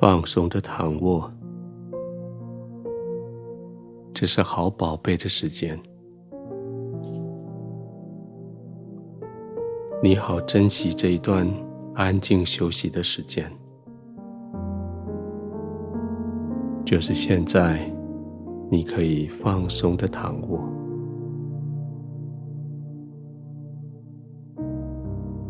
[0.00, 1.28] 放松的躺卧，
[4.14, 5.76] 这是好宝贝的时间。
[10.00, 11.44] 你好，珍惜这一段
[11.96, 13.50] 安静休息的时间，
[16.84, 17.80] 就是现在，
[18.70, 20.60] 你可以放松的躺卧，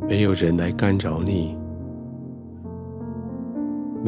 [0.08, 1.54] 没有人来干扰你，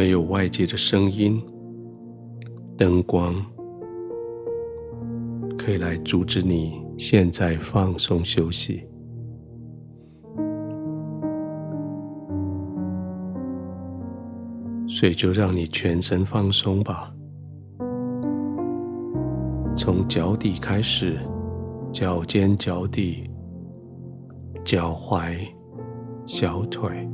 [0.01, 1.39] 没有外界的声音、
[2.75, 3.35] 灯光，
[5.59, 8.83] 可以来阻止你现在放松休息。
[14.89, 17.15] 所以就让你全身放松吧，
[19.77, 21.19] 从脚底开始，
[21.93, 23.31] 脚尖、脚底、
[24.65, 25.37] 脚踝、
[26.25, 27.07] 小腿，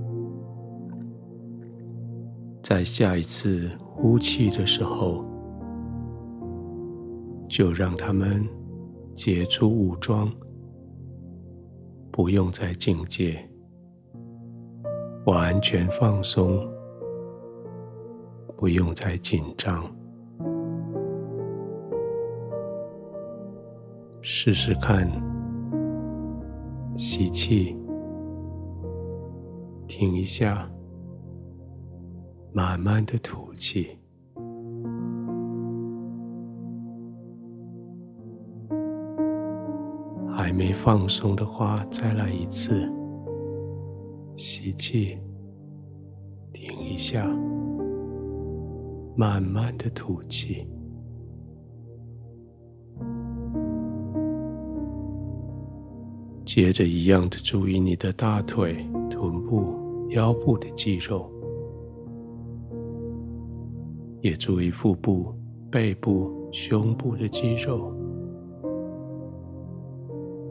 [2.68, 5.24] 在下一次呼气的时候，
[7.48, 8.44] 就让他们
[9.14, 10.28] 解除武装，
[12.10, 13.48] 不用再警戒，
[15.26, 16.68] 完全放松。
[18.56, 19.84] 不用再紧张，
[24.22, 25.08] 试试看，
[26.96, 27.78] 吸气，
[29.86, 30.68] 停一下，
[32.56, 33.98] 慢慢的吐气。
[40.34, 42.90] 还没放松的话，再来一次，
[44.36, 45.18] 吸气，
[46.54, 47.30] 停一下。
[49.14, 50.66] 慢慢的吐气，
[56.42, 61.30] 接着一样的注意你的大腿、臀部、腰部的肌肉，
[64.26, 65.32] 也注意腹部、
[65.70, 67.94] 背部、胸部的肌肉。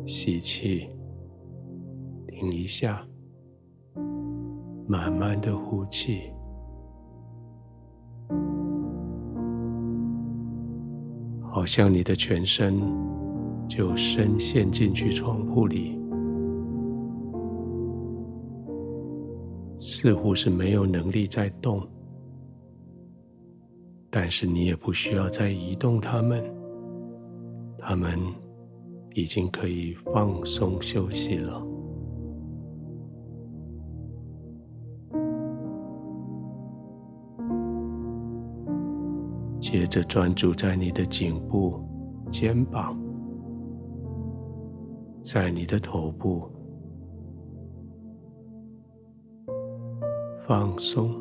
[0.06, 0.88] 吸气，
[2.26, 3.06] 停一下，
[4.88, 6.32] 慢慢的呼气。
[11.42, 12.80] 好像你的全身
[13.68, 16.00] 就深陷进去床铺里，
[19.78, 21.86] 似乎是没有能力再动，
[24.18, 26.42] 但是你也不需要再移动它们，
[27.78, 28.18] 它们
[29.14, 31.62] 已经可以放松休息了。
[39.60, 41.84] 接着专注在你的颈部、
[42.32, 42.98] 肩膀，
[45.22, 46.50] 在你的头部，
[50.48, 51.12] 放松，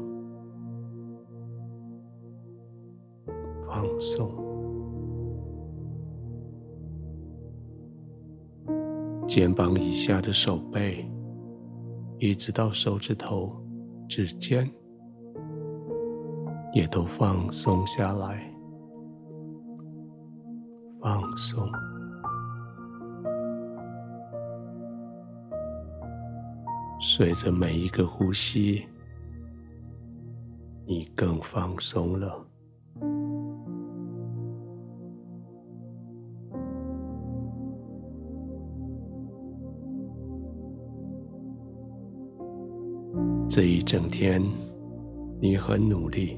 [4.04, 4.31] 放松，
[9.26, 11.10] 肩膀以下的手背，
[12.19, 13.56] 一直到手指头、
[14.06, 14.70] 指尖。
[16.75, 18.53] 也都放松下来，
[21.00, 21.66] 放松。
[27.00, 28.84] 随着每一个呼吸，
[30.84, 32.44] 你更放松了。
[43.55, 44.43] 这一整天，
[45.41, 46.37] 你很努力。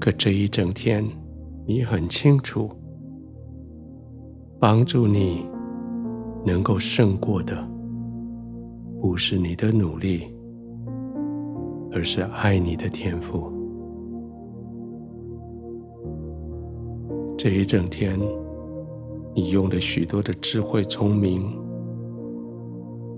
[0.00, 1.04] 可这一整天，
[1.64, 2.68] 你很清楚，
[4.58, 5.46] 帮助你
[6.44, 7.64] 能够胜过的，
[9.00, 10.26] 不是你的努力，
[11.92, 13.48] 而是爱你的天赋。
[17.38, 18.18] 这一整天，
[19.36, 21.56] 你用了许多的智慧聪明，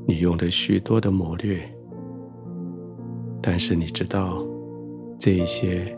[0.06, 1.60] 你用了许多的谋略，
[3.40, 4.44] 但是你知道，
[5.18, 5.96] 这一些。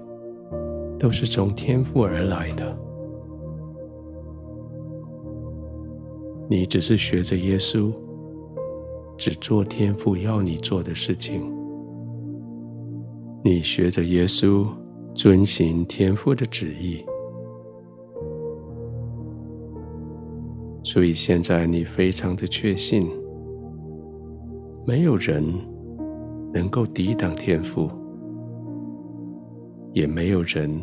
[0.96, 2.74] 都是从天父而来的，
[6.48, 7.92] 你只是学着耶稣，
[9.18, 11.42] 只做天父要你做的事情。
[13.42, 14.66] 你学着耶稣，
[15.14, 17.04] 遵行天父的旨意，
[20.82, 23.10] 所以现在你非常的确信，
[24.86, 25.42] 没有人
[26.52, 27.90] 能够抵挡天赋，
[29.92, 30.80] 也没有人。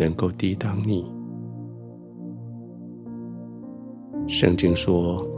[0.00, 1.04] 能够抵挡你。
[4.28, 5.28] 圣经说，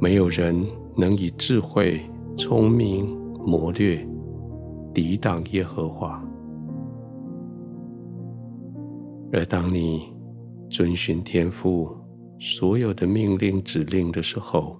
[0.00, 0.66] 没有人
[0.96, 2.00] 能以智慧、
[2.36, 3.16] 聪明、
[3.46, 4.04] 谋略
[4.92, 6.20] 抵挡耶和华。
[9.30, 10.12] 而当你
[10.68, 11.88] 遵循天父
[12.40, 14.76] 所有的命令指令的时候，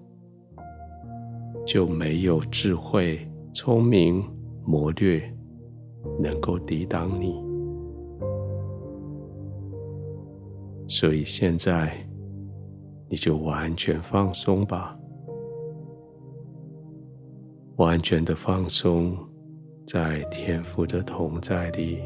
[1.67, 4.23] 就没有智慧、聪明、
[4.67, 5.23] 谋略
[6.21, 7.35] 能够抵挡你。
[10.89, 11.97] 所以现在，
[13.09, 14.99] 你就完全放松吧，
[17.77, 19.17] 完全的放松
[19.87, 21.99] 在天父的同在里。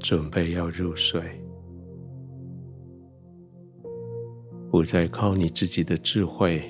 [0.00, 1.22] 准备要入睡，
[4.68, 6.60] 不再靠你自己的智慧，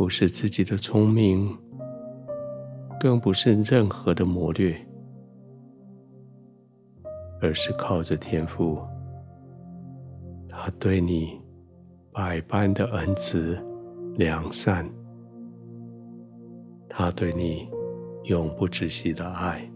[0.00, 1.54] 不是自己的聪明，
[2.98, 4.74] 更不是任何的谋略，
[7.42, 8.80] 而是靠着天赋，
[10.48, 11.38] 他对你
[12.12, 13.62] 百般的恩慈
[14.16, 14.90] 良善，
[16.88, 17.68] 他对你
[18.24, 19.70] 永不止息的爱。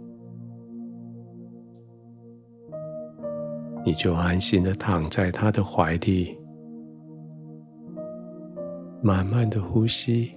[3.84, 6.34] 你就安心的躺在他的怀里，
[9.06, 10.32] 慢慢的呼吸，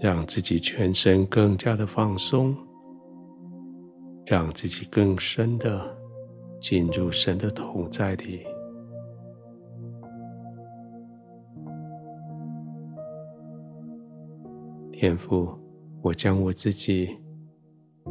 [0.00, 2.56] 让自己全身更加的放松，
[4.24, 5.94] 让自己更深的
[6.58, 8.46] 进入神的同在里。
[14.90, 15.50] 天父，
[16.00, 17.14] 我将我自己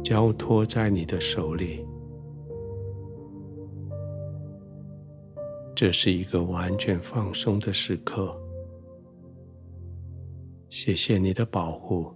[0.04, 1.84] 交托在你的手里。
[5.76, 8.34] 这是一个完全放松的时刻。
[10.70, 12.10] 谢谢你的保护，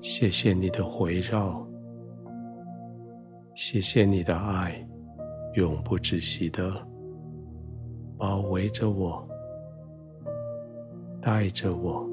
[0.00, 1.66] 谢谢你的回绕，
[3.56, 4.88] 谢谢你的爱，
[5.54, 6.72] 永不止息的
[8.16, 9.28] 包围着我，
[11.20, 12.08] 带着我，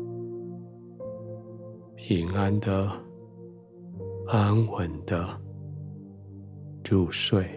[1.95, 2.91] 平安的、
[4.29, 5.29] 安稳的
[6.89, 7.56] 入睡。